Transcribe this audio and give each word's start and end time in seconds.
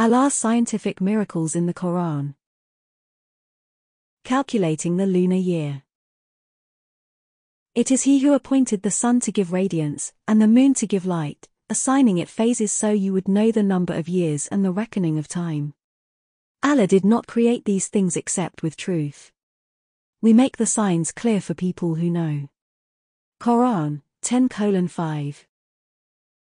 Allah's 0.00 0.32
scientific 0.32 1.00
miracles 1.00 1.56
in 1.56 1.66
the 1.66 1.74
Quran. 1.74 2.36
Calculating 4.22 4.96
the 4.96 5.06
lunar 5.06 5.34
year. 5.34 5.82
It 7.74 7.90
is 7.90 8.04
He 8.04 8.20
who 8.20 8.32
appointed 8.32 8.82
the 8.82 8.92
sun 8.92 9.18
to 9.18 9.32
give 9.32 9.52
radiance, 9.52 10.12
and 10.28 10.40
the 10.40 10.46
moon 10.46 10.72
to 10.74 10.86
give 10.86 11.04
light, 11.04 11.48
assigning 11.68 12.18
it 12.18 12.28
phases 12.28 12.70
so 12.70 12.90
you 12.92 13.12
would 13.12 13.26
know 13.26 13.50
the 13.50 13.64
number 13.64 13.92
of 13.92 14.08
years 14.08 14.46
and 14.46 14.64
the 14.64 14.70
reckoning 14.70 15.18
of 15.18 15.26
time. 15.26 15.74
Allah 16.62 16.86
did 16.86 17.04
not 17.04 17.26
create 17.26 17.64
these 17.64 17.88
things 17.88 18.16
except 18.16 18.62
with 18.62 18.76
truth. 18.76 19.32
We 20.22 20.32
make 20.32 20.58
the 20.58 20.66
signs 20.66 21.10
clear 21.10 21.40
for 21.40 21.54
people 21.54 21.96
who 21.96 22.08
know. 22.08 22.48
Quran 23.40 24.02
10 24.22 24.86
5. 24.86 25.46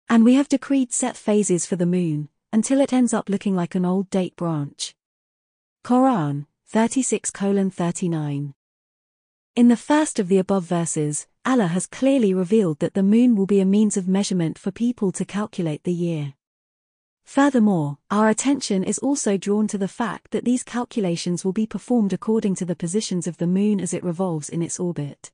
And 0.10 0.24
we 0.24 0.36
have 0.36 0.48
decreed 0.48 0.94
set 0.94 1.18
phases 1.18 1.66
for 1.66 1.76
the 1.76 1.88
moon, 1.88 2.30
until 2.58 2.82
it 2.82 2.92
ends 2.92 3.14
up 3.14 3.30
looking 3.30 3.56
like 3.56 3.76
an 3.76 3.86
old 3.86 4.10
date 4.10 4.36
branch. 4.36 4.96
Quran 5.84 6.48
36 6.66 7.30
39. 7.30 8.54
In 9.56 9.68
the 9.68 9.78
first 9.78 10.18
of 10.18 10.28
the 10.28 10.40
above 10.40 10.64
verses, 10.64 11.28
Allah 11.46 11.68
has 11.68 11.86
clearly 11.86 12.34
revealed 12.34 12.80
that 12.80 12.96
the 12.96 13.04
moon 13.04 13.36
will 13.36 13.46
be 13.46 13.60
a 13.60 13.66
means 13.66 13.96
of 13.96 14.08
measurement 14.08 14.58
for 14.58 14.72
people 14.72 15.12
to 15.12 15.24
calculate 15.24 15.84
the 15.84 15.94
year. 15.94 16.34
Furthermore, 17.26 18.00
our 18.10 18.28
attention 18.28 18.84
is 18.84 18.98
also 18.98 19.38
drawn 19.38 19.68
to 19.68 19.78
the 19.78 19.88
fact 19.88 20.32
that 20.32 20.44
these 20.44 20.64
calculations 20.64 21.46
will 21.46 21.54
be 21.54 21.68
performed 21.68 22.12
according 22.12 22.56
to 22.56 22.66
the 22.66 22.76
positions 22.76 23.28
of 23.28 23.38
the 23.38 23.46
moon 23.46 23.80
as 23.80 23.94
it 23.94 24.04
revolves 24.04 24.50
in 24.50 24.64
its 24.64 24.80
orbit. 24.80 25.30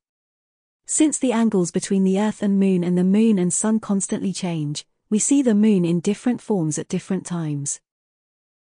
Since 0.86 1.20
the 1.20 1.32
angles 1.32 1.72
between 1.72 2.04
the 2.04 2.20
Earth 2.20 2.44
and 2.44 2.60
Moon 2.60 2.84
and 2.84 2.98
the 2.98 3.06
Moon 3.06 3.40
and 3.40 3.54
Sun 3.54 3.80
constantly 3.80 4.34
change, 4.34 4.86
we 5.14 5.20
see 5.20 5.44
the 5.44 5.54
Moon 5.54 5.86
in 5.86 6.00
different 6.00 6.42
forms 6.42 6.80
at 6.80 6.88
different 6.88 7.24
times. 7.24 7.80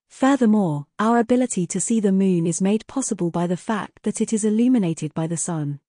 Furthermore, 0.09 0.85
our 0.99 1.17
ability 1.17 1.65
to 1.67 1.79
see 1.79 2.01
the 2.01 2.11
moon 2.11 2.45
is 2.45 2.61
made 2.61 2.85
possible 2.87 3.31
by 3.31 3.47
the 3.47 3.55
fact 3.55 4.03
that 4.03 4.19
it 4.19 4.33
is 4.33 4.43
illuminated 4.43 5.13
by 5.13 5.27
the 5.27 5.37
sun. 5.37 5.79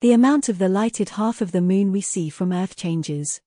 The 0.00 0.12
amount 0.12 0.48
of 0.48 0.60
the 0.60 0.68
lighted 0.68 1.08
half 1.08 1.40
of 1.40 1.50
the 1.50 1.60
moon 1.60 1.90
we 1.90 2.00
see 2.00 2.30
from 2.30 2.52
Earth 2.52 2.76
changes. 2.76 3.40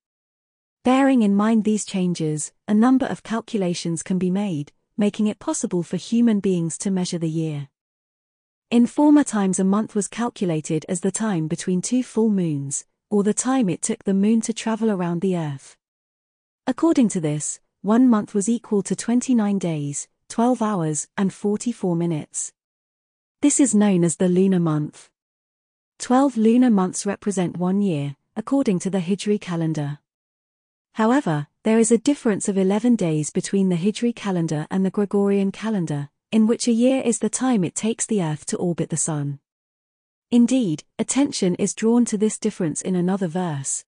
Bearing 0.84 1.22
in 1.22 1.34
mind 1.34 1.64
these 1.64 1.86
changes, 1.86 2.52
a 2.68 2.74
number 2.74 3.06
of 3.06 3.24
calculations 3.24 4.04
can 4.04 4.18
be 4.18 4.30
made, 4.30 4.74
making 4.98 5.28
it 5.28 5.40
possible 5.40 5.84
for 5.84 5.96
human 5.96 6.42
beings 6.42 6.78
to 6.80 6.92
measure 6.92 7.18
the 7.18 7.30
year. 7.30 7.70
In 8.70 8.88
former 8.88 9.24
times 9.24 9.58
a 9.58 9.64
month 9.64 9.96
was 9.96 10.10
calculated 10.10 10.86
as 10.90 11.00
the 11.00 11.14
time 11.14 11.48
between 11.48 11.82
two 11.82 12.04
full 12.04 12.30
moons, 12.30 12.84
or 13.10 13.24
the 13.24 13.34
time 13.34 13.70
it 13.70 13.82
took 13.82 14.04
the 14.04 14.14
moon 14.14 14.42
to 14.42 14.52
travel 14.52 14.92
around 14.92 15.22
the 15.22 15.38
Earth. 15.38 15.78
According 16.68 17.10
to 17.10 17.22
this, 17.22 17.60
one 17.84 18.10
month 18.10 18.34
was 18.34 18.50
equal 18.50 18.82
to 18.82 18.96
29 18.96 19.60
days, 19.60 20.08
12 20.30 20.64
hours, 20.64 21.08
and 21.16 21.32
44 21.32 21.96
minutes. 21.96 22.54
This 23.44 23.60
is 23.60 23.76
known 23.76 24.04
as 24.04 24.16
the 24.16 24.28
lunar 24.28 24.60
month. 24.60 25.12
12 26.00 26.38
lunar 26.38 26.72
months 26.72 27.06
represent 27.06 27.58
one 27.58 27.84
year, 27.84 28.16
according 28.36 28.80
to 28.80 28.90
the 28.90 28.98
Hijri 28.98 29.40
calendar. 29.40 30.00
However, 30.96 31.46
there 31.62 31.78
is 31.78 31.92
a 31.92 32.00
difference 32.00 32.50
of 32.50 32.58
11 32.58 32.96
days 32.96 33.30
between 33.30 33.70
the 33.70 33.76
Hijri 33.76 34.16
calendar 34.16 34.66
and 34.72 34.84
the 34.84 34.90
Gregorian 34.90 35.52
calendar, 35.52 36.10
in 36.32 36.48
which 36.48 36.68
a 36.68 36.72
year 36.72 37.04
is 37.04 37.20
the 37.20 37.30
time 37.30 37.64
it 37.64 37.76
takes 37.76 38.08
the 38.08 38.24
Earth 38.24 38.44
to 38.48 38.58
orbit 38.58 38.90
the 38.90 38.98
Sun. 38.98 39.40
Indeed, 40.32 40.84
attention 40.98 41.54
is 41.56 41.76
drawn 41.76 42.06
to 42.06 42.18
this 42.18 42.40
difference 42.40 42.82
in 42.82 42.96
another 42.96 43.28
verse. 43.28 43.86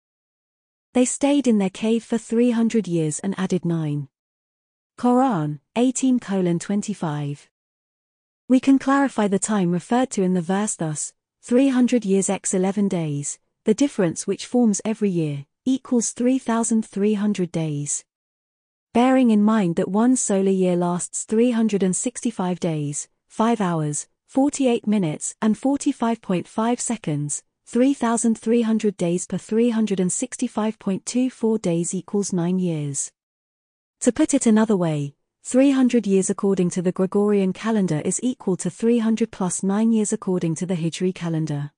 They 0.96 1.04
stayed 1.04 1.46
in 1.46 1.58
their 1.58 1.70
cave 1.70 2.06
for 2.06 2.18
300 2.18 2.88
years 2.88 3.20
and 3.20 3.38
added 3.38 3.66
9. 3.66 4.08
Quran 4.98 5.60
18 5.76 6.20
25. 6.22 7.50
We 8.48 8.62
can 8.62 8.80
clarify 8.80 9.28
the 9.28 9.38
time 9.38 9.72
referred 9.72 10.10
to 10.12 10.24
in 10.24 10.36
the 10.36 10.42
verse 10.42 10.78
thus 10.78 11.12
300 11.42 12.06
years 12.06 12.30
x 12.30 12.54
11 12.54 12.88
days, 12.88 13.40
the 13.66 13.74
difference 13.74 14.26
which 14.26 14.46
forms 14.46 14.80
every 14.86 15.10
year, 15.10 15.46
equals 15.66 16.12
3,300 16.12 17.52
days. 17.52 18.06
Bearing 18.94 19.32
in 19.32 19.44
mind 19.44 19.76
that 19.76 19.90
one 19.90 20.16
solar 20.16 20.50
year 20.50 20.78
lasts 20.78 21.26
365 21.26 22.62
days, 22.62 23.10
5 23.28 23.60
hours, 23.60 24.08
48 24.28 24.88
minutes, 24.88 25.36
and 25.42 25.56
45.5 25.56 26.80
seconds, 26.80 27.44
3,300 27.68 28.96
days 28.96 29.26
per 29.26 29.38
365.24 29.38 31.62
days 31.62 31.96
equals 31.96 32.32
9 32.32 32.60
years. 32.60 33.12
To 34.02 34.12
put 34.12 34.36
it 34.36 34.46
another 34.46 34.78
way, 34.78 35.16
300 35.44 36.06
years 36.06 36.30
according 36.30 36.70
to 36.72 36.82
the 36.84 36.92
Gregorian 36.92 37.54
calendar 37.54 38.02
is 38.06 38.20
equal 38.22 38.56
to 38.58 38.70
300 38.70 39.32
plus 39.32 39.64
9 39.64 39.92
years 39.92 40.14
according 40.14 40.54
to 40.56 40.68
the 40.68 40.76
Hijri 40.76 41.14
calendar. 41.14 41.72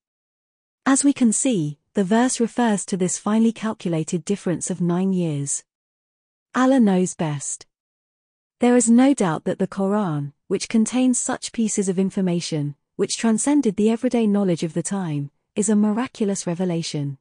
As 0.86 1.06
we 1.06 1.14
can 1.14 1.31
see, 1.31 1.80
the 1.94 2.04
verse 2.04 2.42
refers 2.42 2.86
to 2.86 2.98
this 2.98 3.18
finely 3.18 3.54
calculated 3.54 4.25
difference 4.25 4.69
of 4.69 4.81
9 4.81 5.14
years. 5.14 5.64
Allah 6.54 6.81
knows 6.81 7.16
best. 7.16 7.66
There 8.59 8.75
is 8.75 8.90
no 8.90 9.14
doubt 9.14 9.46
that 9.46 9.58
the 9.58 9.68
Quran, 9.68 10.34
which 10.48 10.68
contains 10.68 11.18
such 11.18 11.54
pieces 11.54 11.88
of 11.88 11.98
information, 11.98 12.75
which 12.98 13.18
transcended 13.18 13.78
the 13.78 13.90
everyday 13.90 14.28
knowledge 14.28 14.64
of 14.64 14.74
the 14.74 14.84
time, 14.84 15.31
is 15.57 15.69
a 15.69 15.75
miraculous 15.75 16.45
revelation. 16.45 17.18